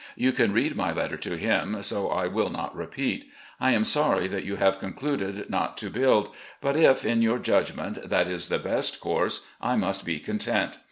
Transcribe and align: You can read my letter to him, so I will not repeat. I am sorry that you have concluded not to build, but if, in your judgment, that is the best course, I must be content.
You 0.15 0.31
can 0.31 0.51
read 0.51 0.75
my 0.75 0.91
letter 0.91 1.15
to 1.17 1.37
him, 1.37 1.79
so 1.83 2.09
I 2.09 2.25
will 2.25 2.49
not 2.49 2.75
repeat. 2.75 3.29
I 3.59 3.69
am 3.73 3.85
sorry 3.85 4.27
that 4.29 4.43
you 4.43 4.55
have 4.55 4.79
concluded 4.79 5.47
not 5.47 5.77
to 5.77 5.91
build, 5.91 6.31
but 6.59 6.75
if, 6.75 7.05
in 7.05 7.21
your 7.21 7.37
judgment, 7.37 8.09
that 8.09 8.27
is 8.27 8.47
the 8.49 8.57
best 8.57 8.99
course, 8.99 9.45
I 9.61 9.75
must 9.75 10.03
be 10.03 10.17
content. 10.17 10.79